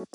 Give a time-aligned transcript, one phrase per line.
[0.00, 0.06] Hi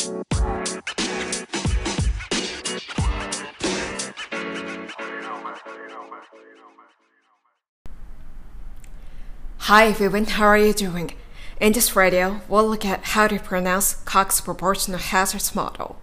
[9.85, 11.11] everyone, how are you doing?
[11.61, 15.97] In this radio, we'll look at how to pronounce Cox proportional hazards model.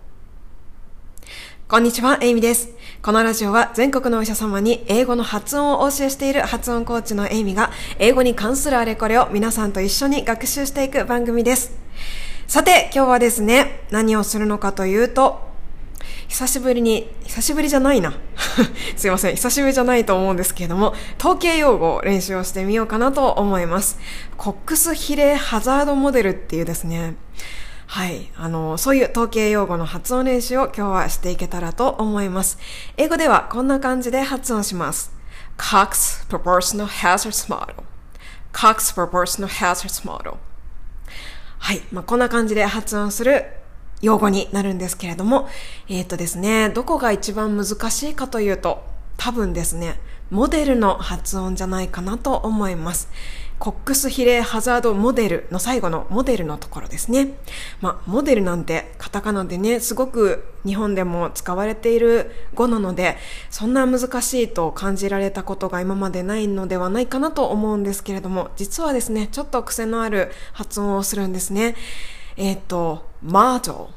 [1.67, 2.69] こんにちは、エイミです。
[3.03, 11.83] このラジオは全国のお医者様に英語の発音をお教えしている発音コーチのエイミが英語に関するあれこれを皆さんと一緒に学習していく番組です。
[12.53, 15.41] さて、今日はですね、何をするのかというと、
[16.29, 18.13] 久しぶりに、久しぶりじゃないな。
[18.95, 19.37] すいません。
[19.37, 23.99] 久しぶりじゃないと思うんですけれども、統計用語を練習をしてみようかなと思います。
[24.37, 27.15] コックス比例ハザードモデルっていうですね、
[27.87, 28.31] はい。
[28.37, 32.59] あの、そういう統計用語の発音練習を今日はしていけたらと思います。
[32.99, 35.11] 英語ではこんな感じで発音します。
[35.57, 37.77] Cox Proportional Hazards Model
[38.53, 40.52] Cox Proportional Hazards Model
[41.63, 41.83] はい。
[41.93, 43.47] まあ、こんな感じで発音する
[44.01, 45.49] 用語になるんですけれども、
[45.89, 48.83] えっ、ー、とですね、どこが一番難しいかというと、
[49.17, 53.09] 多分ですね、モデルの発音じゃないかなと思います。
[53.59, 57.35] コックス比例ハザードモデルの最後のモデルのところですね。
[57.81, 63.19] まあ、モデルなんてカタカナでね、すごく日本でも使われている語なので、
[63.51, 71.77] そんな難しいと感じられたことが今までないのではないかなと思うんですけれども、実はですね、ちょっと癖のある発音をするんですね。
[72.37, 73.91] えっ、ー、と、マード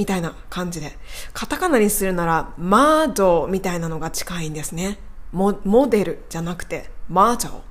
[0.00, 0.96] みたいな感じで。
[1.34, 4.98] カタカナにするなら、マードみたいなのが近いんですね。
[5.30, 7.62] モモデルじゃなくて、マード。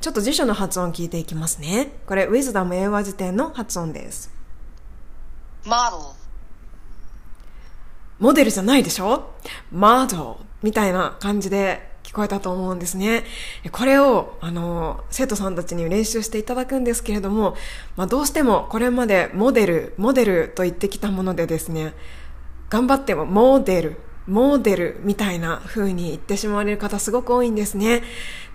[0.00, 1.92] ちょっと辞書の発音聞いていきますね。
[2.04, 4.32] これ、ウィズダム英和辞典の発音です。
[5.64, 6.18] model
[8.18, 9.30] モデルじゃないでしょ？
[9.70, 13.22] マードみたいな感じで聞こえたと思うんですね。
[13.70, 17.54] これを、あの、生徒さんたちに練習していただくんですけれども、
[17.96, 21.92] まあ、どうしてもこれまでモデル、モデルと言ってきたものでですね、
[22.70, 28.02] 頑張ってもモデル、モデルみたいな風に言ってしまわれる方すごく多いんですね。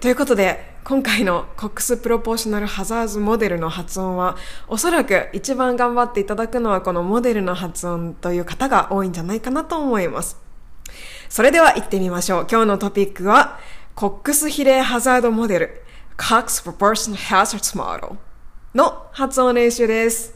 [0.01, 4.35] ということで、今回のコックスプロポーショナルハザーズモデルの発音は、
[4.67, 10.42] おそらく一番頑張っていただくのはこのモデルの発音という方が多いんじゃないかなと思います。
[11.29, 12.47] それでは行ってみましょう。
[12.49, 13.59] 今日のトピックは、
[13.95, 15.83] コックス比例ハザードモデル、
[16.17, 18.17] Cox Proportion Hazards Model
[18.75, 20.33] の発音練習です。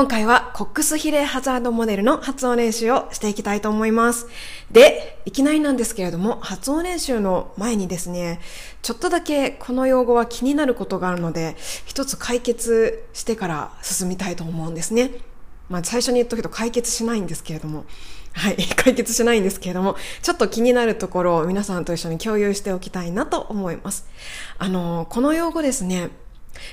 [0.00, 4.28] 今回はコックス比例ハザードモデルの発音練習をしていきたいと思います。
[4.70, 8.40] で、いきなりなんですけれども、発音練習の前にですね、
[8.80, 15.10] ちょっとだけこの用語は気になることがあるので、一つ解決してから進みたいと思うんですね。
[15.68, 17.84] まあ最初に言っとくと解決しないんですけれども、
[18.32, 24.06] はい、 解決しないんですけれども、ちょっと気になるところを皆さんと一緒に共有しておきたいなと思います。
[24.56, 26.08] あの、この用語ですね、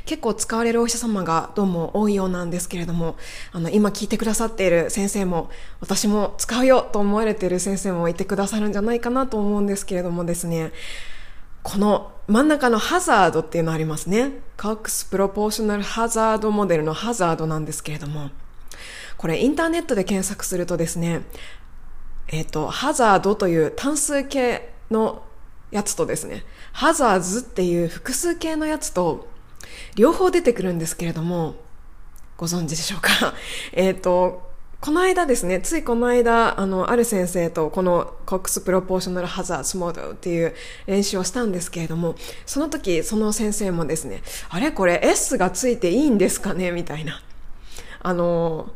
[0.05, 3.15] 結構使われるお医者様がどうも多いようなんですけれども、
[3.51, 5.49] あの、今聞いてくださっている先生も、
[5.79, 10.71] 私も使うよと思われている先生もいてくださるんじゃないかなと思うんですけれどもですね、
[11.63, 14.31] この真ん中のハザードっていうのありますね。
[14.57, 18.29] Cox Proportional Hazard モデルのハザードなんですけれども、
[19.17, 21.23] これインターネットで検索するとですね、
[22.29, 25.23] えっ、ー、と、ハザードという単数形の
[25.71, 29.27] やつとですね、ハザーズっていう複数形のやつと、
[29.95, 31.55] 両方出てくるんですけれども、
[32.38, 33.33] ご存知でしょうか？
[33.73, 34.47] えっと、
[34.79, 40.53] この間ですね、ついこの間、あの、ある先生とこのコックスプロポーショナルハザードモードっていう
[40.85, 46.72] 練習をしたんですけれども、その時、その先生もですね、あれこれ S がついていいんですかね？
[46.72, 47.22] みたいな。
[48.03, 48.72] あの、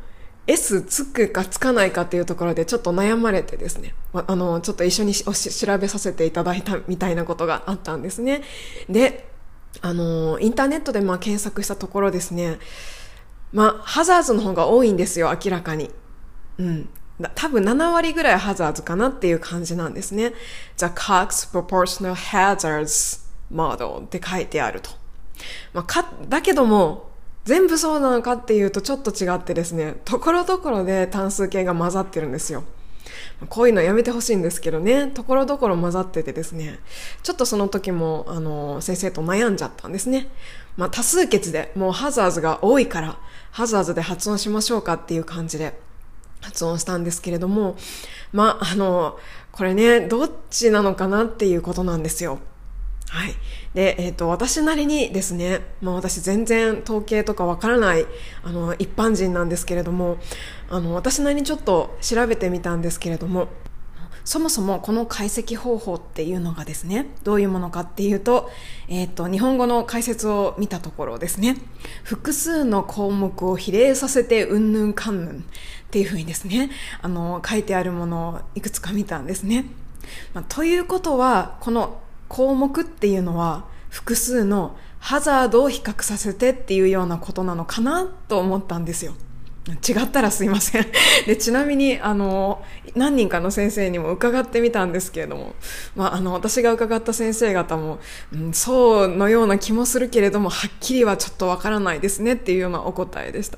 [0.48, 5.32] S つくかつかないかっていうところでちょっと悩まれてですね、あの、ちょっと一緒に調
[5.78, 8.42] べさせていただいたみたいなことがあったんですね。
[8.90, 9.31] で、
[9.82, 12.60] あの、インターネットでまあ検索したところですね、
[13.54, 15.90] まあ、ハザーズの方が多いんですよ、明らかに。
[16.58, 16.90] うん。
[17.36, 20.34] 多分7割ぐらいハザーズかなっていう感じなんですね。
[20.78, 23.22] The Cox Proportional Hazards
[23.52, 24.92] Model って書いてあると。
[25.74, 27.12] まあ、か、だけども、
[27.46, 32.64] 全部そうなのかっていうとちょっと違ってですね、ところどころで単数形が混ざってるんですよ。
[33.50, 36.80] こういうのやめてほしいんですけどね、ところどころ混ざっててですね、
[37.24, 40.30] ちょっとその時も、あの、先生と悩んじゃったんですね。
[40.78, 43.18] まあ、多数決で、もうハザーズが多いから、
[43.52, 45.80] ハザーズで発音しましょうかっていう感じで
[46.42, 47.76] 発音したんですけれども、
[48.32, 49.18] まあ、あの、
[49.52, 52.40] これね、どっちなのかなっていうことなんですよ。
[53.10, 53.34] はい。
[53.74, 58.06] で、えっ、ー、と、私なりにですね、まあ私全然統計とかわからない、
[58.44, 60.18] あの、一般人なんですけれども、
[60.70, 63.50] あの、私なりにちょっと調べてみたんですけれども、
[64.24, 68.50] そもそもこの解析方法っていうのがですね、どういうものかっていうと、
[68.88, 71.58] えっ、と、日本語の解説を見たところですね、
[72.04, 75.44] 複数の項目を比例させてうんぬんかんぬんっ
[75.90, 76.70] ていうふうにですね、
[77.02, 79.66] あの、書いてあるものをいくつか見たんですね。
[80.34, 82.00] まあ、ということは、この
[82.32, 89.12] 項目っていうのは、複数のハザードを比較させてっていうようなことなのかなと思ったんですよ。
[89.68, 90.86] 違ったらすいません。
[91.28, 92.64] で、ちなみに、あの、
[92.96, 95.56] 何人かの先生にも伺ってみたんですけれども、
[95.94, 98.00] まあ、あの、私が伺った先生方も、
[98.34, 103.58] うん、そうのような気もするけれども、はっきりはちょっとわからないですねっていうようなお答えでした。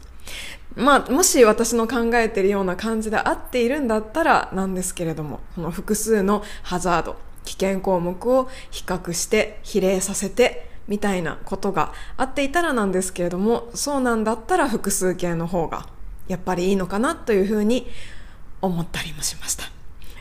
[0.76, 15.88] まあ、もし私の考えているような感じで合っているんだったらなんですけれども、この複数のハザード、危険項目を比較して比例させて、みたいなことがあっていたらなんですけれども、そうなんだったら複数形の方が
[16.28, 17.88] やっぱりいいのかなというふうに
[18.62, 19.66] 思ったりもしました。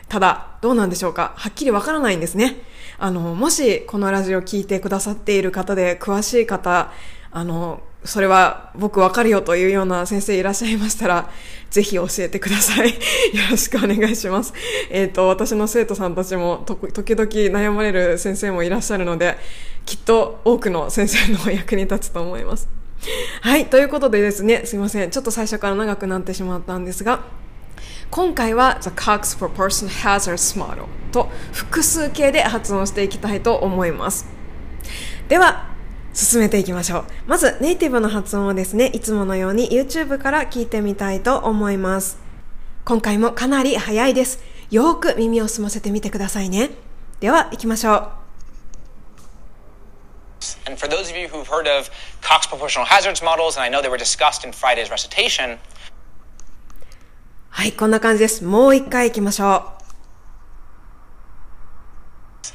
[0.07, 1.33] ただ、どうなんでしょうか？
[1.35, 2.61] はっきりわからないんですね。
[2.97, 6.91] あの、もしこのラジオを聞いてくださっている方で詳しい方、
[7.31, 11.29] あの、それは僕わかるよというような先生いらっしゃいましたら、
[11.69, 12.89] ぜひ教えてください。
[12.91, 12.95] よ
[13.49, 14.53] ろしくお願いします。
[14.89, 19.37] えっ、ー、と、私の生徒さんたちも時々悩まれる先生もいらっしゃるので、
[19.85, 22.67] きっと多くの先生の役に立つと思います。
[23.41, 25.09] はい、ということでですね、すいません。
[25.09, 27.21] ちょっと最初から長くなってしまったんですが、
[28.11, 34.27] 今回は The Cox Proportion Hazards Model と複数形で発音していきたいと思います。
[35.27, 35.72] では、
[36.13, 37.05] 進めていきましょう。
[37.27, 42.19] まず、ネイティブの発音をですね、いつものように YouTube から聞いてみたいと思います。
[42.85, 44.39] 今回もかなり早いです。
[44.69, 46.71] よく耳を澄ませてみてくださいね。
[47.19, 48.09] では、行きましょう。
[50.65, 51.89] And for those of you who've heard of
[52.21, 55.57] Cox proportional hazards models, and I know they were discussed in Friday's recitation.
[57.49, 58.43] はい、こんな感じです。
[58.43, 59.82] もう一回行きましょう。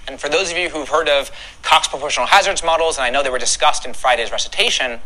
[0.08, 1.32] And for those of you who've heard of
[1.62, 5.00] Cox proportional hazards models, and I know they were discussed in Friday's recitation.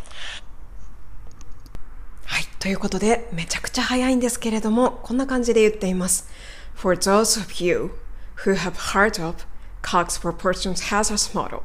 [2.26, 6.30] はい、ということで、めちゃくちゃ早いんですけれども、こんな感じで言っています。
[6.76, 7.92] For those of you
[8.46, 9.46] who have heard of
[9.82, 11.64] Cox proportional hazards model,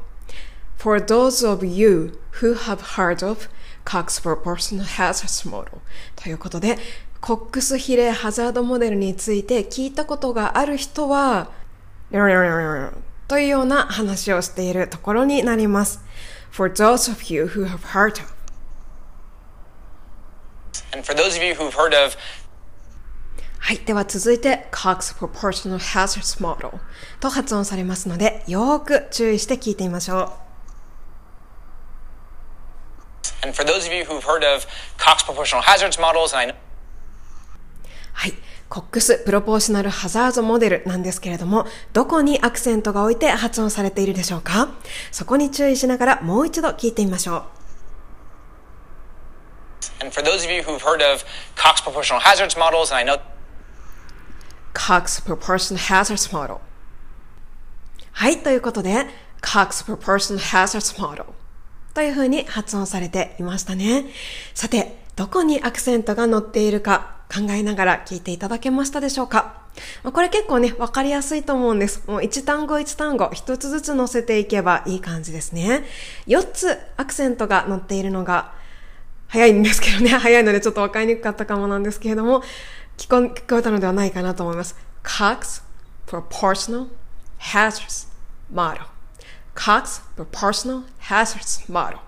[0.83, 3.47] For those of you who have heard of
[3.85, 5.79] Cox Proportional Hazard Model
[6.17, 6.77] ということで、
[7.21, 11.51] コックス比例ハザードモデルについて聞いたことがある人は、
[13.28, 16.00] というような話をしているところになります。
[16.50, 18.38] For those of you who have heard of
[20.92, 22.16] And for those of you who've heard of
[23.58, 23.78] はい。
[23.80, 26.78] では続いて Cox Proportional Hazards Model
[27.20, 30.48] と発音されますので、よーく注意して聞いてみましょう。
[33.42, 34.66] And for those of you who've heard of
[34.96, 36.54] Cox proportional hazards models, I know
[38.14, 38.34] はい。
[38.68, 44.68] コックスプロポーショナルハザードモデルなんですけれども、どこにアクセントが置いて発音されているでしょうか
[45.10, 47.42] そこに注意しながらもう一度聞いてみましょう。
[50.00, 51.24] And for those of you who've heard of
[51.56, 53.20] Cox proportional hazards models, and I know
[54.74, 56.58] Cox proportional hazards model
[58.12, 59.06] はい、ということで、
[59.40, 61.24] Cox proportional hazards model
[61.94, 64.04] というふうに発音されていましたね。
[64.52, 69.62] さて、どこにアクセントが乗っているか考えながら聞いていただけましたでしょうか？
[70.02, 72.02] これ結構ね、わかりやすいと思うんです。
[72.06, 75.84] もう一単語一単語、一つずつ乗せていけばいい感じですね。
[76.26, 78.52] 四つアクセントが乗っているのが
[79.28, 82.42] 早いんですけどね、 早いのでちょっとわかりにくかったかもなんですけれども、
[82.96, 84.74] 聞こ聞こえたのではないかなと思います。
[85.04, 85.62] Cox
[86.06, 86.88] Proportional
[87.38, 88.08] Hazards
[88.52, 88.80] Model
[89.54, 91.98] Cox Proportional Hazards Model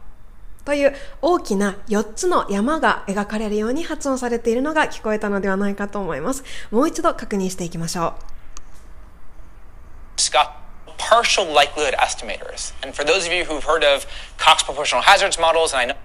[0.70, 6.44] という大きな4つの山が描かれるように発音されているのが聞こえたのではないかと思います。
[6.70, 8.30] もう一度確認していきましょう。
[10.96, 12.72] partial likelihood estimators.
[12.84, 15.96] And for those of you who've heard of Cox proportional hazards models, and I know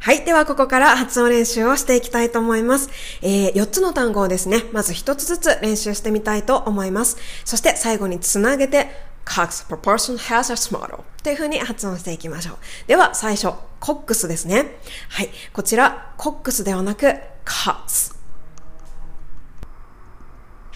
[0.00, 0.24] はい。
[0.24, 2.90] では、ここから発音練習をしていきたいと思います。
[3.22, 7.18] えー、4つの単語をですね、まず1つずつ練習してみたいと思います。
[7.44, 12.56] そして最後につなげて、Cox proportion hazards model というふうに発音していきましょう。
[12.86, 14.76] では、最初、コックスですね。
[15.08, 15.30] はい。
[15.52, 17.06] こちら、コックスではなく、
[17.44, 18.14] Cox。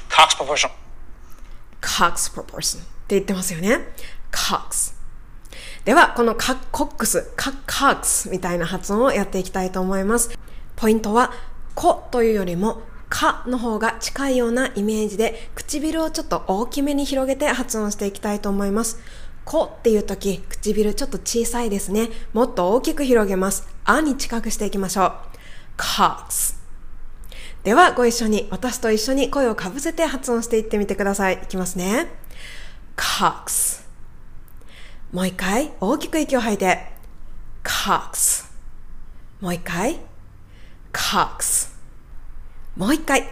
[0.08, 0.70] Cox proportion。
[1.80, 3.80] Cox proportion って言ってますよね。
[4.30, 4.94] Cox。
[5.84, 10.36] では、このカコックス、カックスみたいな発音をやっていきたいと思います。
[10.74, 11.32] ポイントは、
[11.74, 18.98] コというよりも、かの方が近いようなイメージで唇をちょっと大きめに広げて発音していきたいと思います。
[19.44, 22.08] こっていう時、唇ちょっと小さいですね。
[22.32, 23.68] もっと大きく広げます。
[23.84, 25.12] あに近くしていきましょう。
[25.78, 26.56] cox。
[27.62, 31.34] ではご一緒に、私と一緒に声をかぶせて発音していってみてください。
[31.34, 32.08] いきますね。
[32.96, 33.84] cox
[35.12, 36.92] もう一回、大きく息を吐いて、
[37.62, 38.50] cox
[39.40, 40.00] もう一回、
[40.92, 41.75] cox
[42.76, 43.26] もう一回、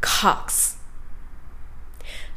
[0.00, 0.76] cox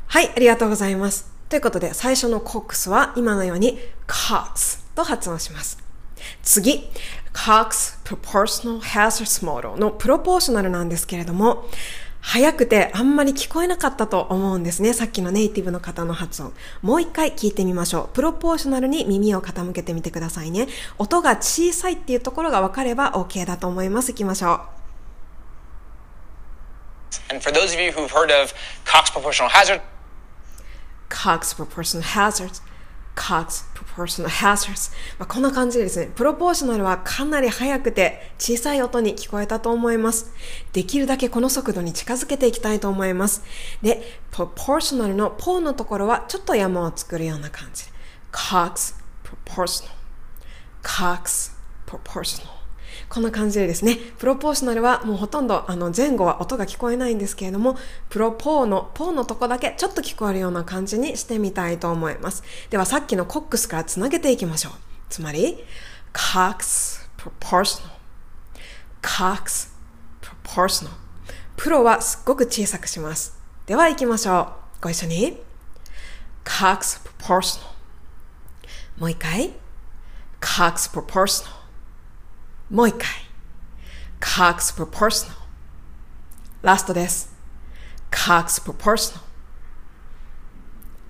[0.07, 1.31] はい、ありがとうございます。
[1.49, 3.77] ということで、最初の cox は今のように
[4.07, 5.77] cox と発音します。
[6.41, 6.89] 次、
[7.31, 11.65] Cox Proportional Hazards Model のプロポーショナルなんですけれども、
[12.21, 14.93] 早くてあんまり聞こえなかったと思うんですね。
[14.93, 16.53] さっきのネイティブの方の発音。
[16.81, 18.15] もう一回聞いてみましょう。
[18.15, 20.67] プロポーショナルに耳を傾けてみてくださいね。
[20.97, 24.11] 音が小さいっていうところが分かれば OK だと思います。
[24.11, 24.84] いきましょう。
[27.29, 28.53] And for those of you who've heard of
[28.85, 29.81] Cox proportional hazard,
[31.09, 32.61] Cox Proportional Hazards
[33.15, 40.33] Cox Proportional Hazards まあこんな感じでですね、プロポーショナルはかなり速くて小さい音に聞こえたと思います。
[40.73, 43.43] できるだけこの速度に近づけていきたいと思います。
[43.81, 47.85] で、Proportional のポーのところはちょっと山を作るような感じ。
[48.31, 49.89] Cox Proportional
[50.83, 51.53] Cox
[51.87, 52.54] Proportional
[53.09, 57.77] こんな感じでですね、プロポーショナルはもうほとんどあの前後は音が聞こえないんですけれども、
[58.09, 62.43] プロポーのポーのとこだけちょっと聞こえるような感じにしてみたいと思います。
[62.69, 64.73] ではさっきのコックスからつなげていきましょう。
[65.09, 65.63] つまり、
[66.13, 67.89] Cox Proportional
[69.01, 69.69] Cox
[70.43, 70.89] Proportional
[71.57, 73.37] プロはすっごく小さくします。
[73.65, 74.83] では行きましょう。
[74.83, 75.41] ご一緒に。
[76.43, 77.61] Cox Proportional
[78.97, 79.51] もう一回。
[80.41, 81.54] Cox Proportional
[82.69, 83.07] もう一回。
[84.19, 85.31] Cox Proportional
[86.61, 87.33] ラストです。
[88.11, 89.19] Cox Proportional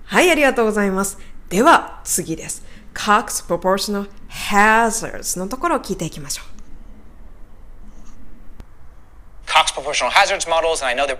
[0.04, 1.18] はい、ありがとうございます。
[1.48, 2.64] では、次です。
[2.94, 6.56] Cox Proportional Hazards のところを聞いていきましょう。
[9.46, 11.18] Cox proportional hazards models, and I know that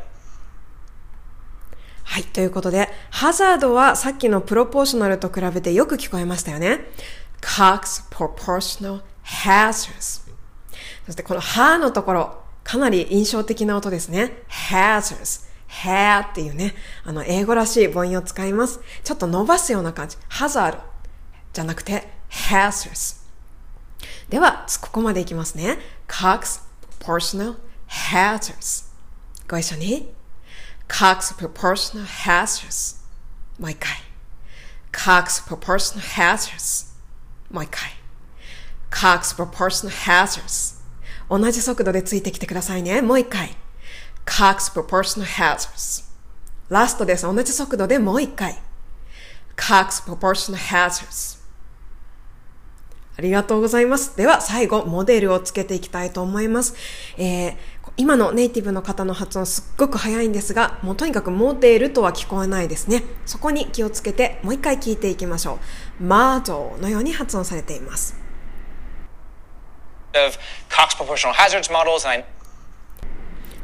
[2.05, 2.25] はい。
[2.25, 6.81] ということで、ハザードはさっきのプロポーショナルと比べてよく聞こえましたよね。
[7.41, 10.26] Cox Proportional Hazards。
[11.07, 14.43] そしてこのハのところ、かなり印象的な音ですね。
[14.49, 15.47] Hazards。
[15.69, 18.81] ha っていうね、あの、英語らしい母音を使います。
[19.05, 20.17] ちょっと伸ばすような感じ。
[20.29, 20.79] hazard
[21.53, 23.25] じゃなくて hazards。
[24.29, 25.79] では、ここまでいきますね。
[26.09, 26.63] Cox
[27.01, 27.57] Proportional
[27.89, 28.87] Hazards。
[29.49, 30.13] ご一緒に。
[30.89, 32.97] Cox Proportional Hazards。
[33.59, 33.91] もう一回。
[34.93, 36.95] Cox Proportional Hazards。
[37.51, 37.91] もう一回。
[38.91, 40.76] Cox Proportional Hazards。
[41.29, 43.03] 同じ速度でついてきてくださいね。
[43.03, 43.57] もう一回。
[44.25, 46.05] Cox Proportional Hazards。
[46.69, 47.23] ラストです。
[47.23, 48.59] 同じ速度でもう一回。
[49.57, 51.39] Cox Proportional Hazards。
[53.19, 54.17] ありがとうございます。
[54.17, 56.75] では、最後、モデルをつけていきたいと思います。
[57.17, 57.57] えー、
[57.97, 63.05] 今のネイティブの方の発音すっごく早いんですが、もうとにかくモデルとは聞こえないですね。
[63.25, 65.59] そこに気をつけて、もう一回聞いていきましょ
[66.01, 66.05] う。
[66.05, 68.26] マードのように発音されています。
[70.17, 72.37] Of Cox proportional hazards models, and I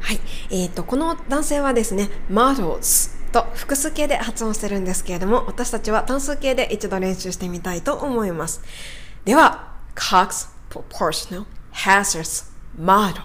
[0.03, 0.19] はい。
[0.49, 8.61] えっ、ーと、この男性はですね、models と複数形で発音してるんですけれども、私たちは単数形で一度練習してみたいと思います。
[9.25, 13.21] では、Cox Proportional Hazards Model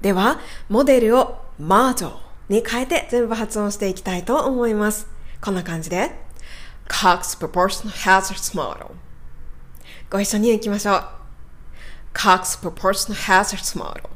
[0.00, 2.16] では、モデルを model
[2.48, 5.06] に変えて全部発音していきたいと思います。
[5.40, 6.10] こんな感じで、
[6.88, 8.90] Cox Proportional Hazards Model
[10.10, 11.17] ご一緒に行きましょう。
[12.18, 14.10] Cox Proportional Hazards Model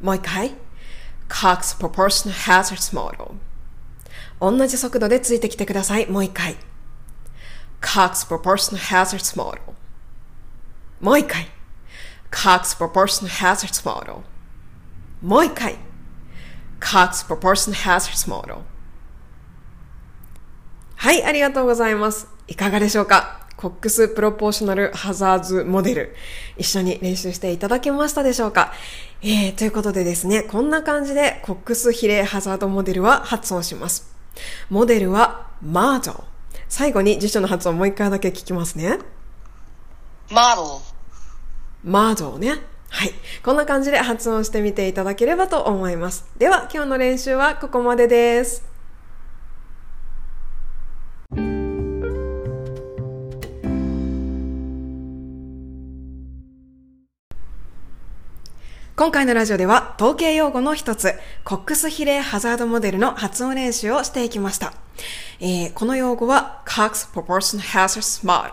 [0.00, 0.54] もう一回。
[1.28, 3.34] Cox Proportional Hazards Model
[4.40, 6.06] 同じ速度でついてきてください。
[6.06, 6.56] もう一回。
[7.82, 9.60] Cox Proportional Hazards Model
[10.98, 11.46] もう一回。
[12.30, 14.22] Cox Proportional Hazards Model
[15.20, 15.76] もう一回。
[16.80, 18.62] Cox Proportional Hazards Model
[20.96, 22.26] はい、ありがとうございます。
[22.48, 26.16] いかがでしょうかコックスプロポーショナルハザーズモデル、
[26.58, 28.72] 一緒に練習していただけましたでしょうか？
[29.22, 34.14] えー、ということでですね、こんな感じでコックス比例ハザードモデルは発音します。
[34.68, 36.24] モデルはマード。
[36.68, 38.98] 最後に辞書の発音もう一回だけ聞きますね。
[40.28, 40.80] model,
[41.84, 42.56] マードね。
[42.88, 43.12] はい。
[43.44, 46.26] こんな感じで発音してみていただければと思います。
[46.38, 48.73] では、今日の練習はここまでです。
[58.96, 64.72] 今回のラジオでは統計用語の一つ、コックス比例ハザードモデルの発音練習をしていきました。
[65.40, 68.52] えーこの用語は Cox Proportion Hazards Model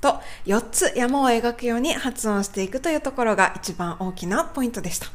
[0.00, 5.06] と4つ山を描くように発音していくというところが一番大きなポイントでした。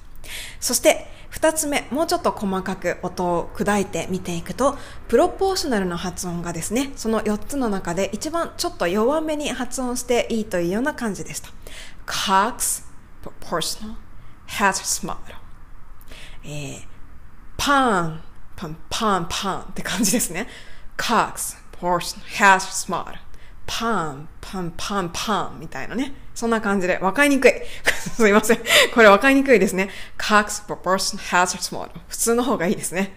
[0.61, 4.77] そして二つ目、もうちょっと細かく音を砕いて見ていくと、
[5.09, 11.49] プロポーショナルの発音がですね、その4つの中で一番ちょっと弱めに発音していいというような感じでした。
[12.05, 12.85] Cox,
[13.21, 13.95] proportional,
[14.57, 15.17] has smart.
[16.43, 16.81] えー、
[17.57, 18.23] パン、
[18.55, 20.47] パン、パン、パンって感じですね。
[20.97, 23.15] Cox, proportional, has smart.
[23.65, 26.13] パン、パン、パン、パンみたいなね。
[26.35, 27.51] そんな感じで、わかりにくい。
[27.85, 28.59] すいません。
[28.93, 29.89] これわかりにくいですね。
[30.17, 31.89] Cox, proportion, has small.
[32.07, 33.13] 普通の方がいいですね。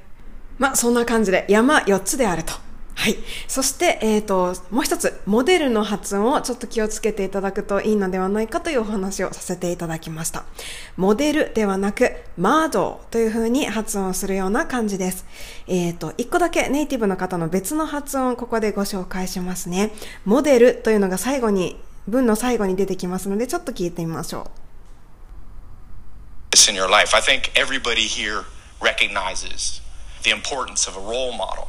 [0.59, 2.53] まあ、そんな感じで山4つであると。
[2.97, 3.17] はい。
[3.49, 10.45] そして、えっ、ー、と、もう一つ、モデルの発音をちょっと気をつけていただくといいのではないかというお話をさせていただきました。
[10.97, 15.27] モデルではなく、マードという風に発音するような感じです。
[15.67, 19.91] えっ、ー、と、一個だけネイティブの方の別の発音をここでご紹介しますね。
[20.25, 24.65] モデルというのが最後に、文の最後に出てきますので、ちょっと聞いてみましょう。
[26.71, 28.45] In your life, I think everybody here
[28.81, 29.83] recognizes
[30.23, 31.69] the importance of a role model.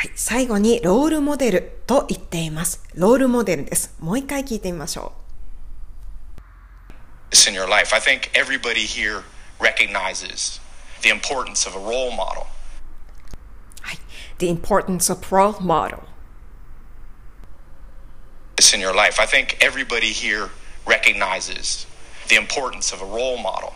[0.00, 0.12] はい。
[0.14, 2.82] 最後にロールモデルと言っています。
[2.94, 3.94] ロールモデルです。
[4.00, 5.12] もう一回聞いてみましょ
[7.34, 7.50] う。
[7.50, 9.20] In your life, I think everybody here
[9.58, 10.58] recognizes
[11.02, 12.46] the importance of a role model.
[13.82, 13.98] はい。
[14.38, 15.98] The importance of role model.
[18.74, 20.48] In your life, I think everybody here
[20.86, 21.86] recognizes
[22.28, 23.74] the importance of a role model.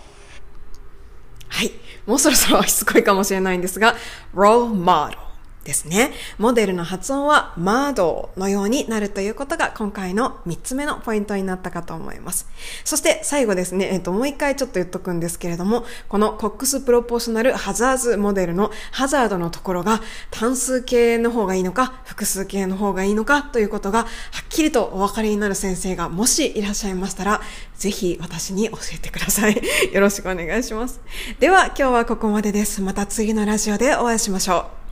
[1.51, 1.73] はい。
[2.07, 3.95] もうそろそろしつこいかもしれないんですが、
[4.35, 5.24] role model。
[5.65, 6.13] ですね。
[6.39, 12.49] モデルの発音はマードのようになるということが今回の3つ目のポイントになったかと思います。
[12.85, 27.41] そして最後ですね、えっ、と、もう一回ちょっと言っとくんですけれども、このコックスプロポーショナルハザーズモデルのハザードのところが単数形の方がいいのか、複数形の方がいいのかということがはっきりとお分かりになる先生がもしいらっしゃいましたら、
[27.77, 29.61] ぜひ私に教えてください。
[29.93, 31.01] よろしくお願いします。
[31.41, 32.81] では今日はここまでです。
[32.83, 34.84] また次のラジオでお会いしましょう。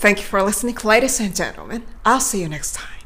[0.00, 1.82] Thank you for listening, ladies and gentlemen.
[2.06, 2.99] I'll see you next time.